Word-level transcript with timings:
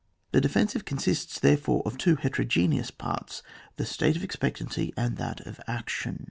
The 0.31 0.41
defensive 0.41 0.83
consists, 0.83 1.37
therefore, 1.39 1.83
of 1.85 1.95
two 1.95 2.15
heterogeneous 2.15 2.89
parts, 2.89 3.43
the 3.75 3.85
state 3.85 4.15
of 4.15 4.23
ex 4.23 4.35
peistancy 4.35 4.91
and 4.97 5.15
that 5.17 5.41
of 5.45 5.61
action. 5.67 6.19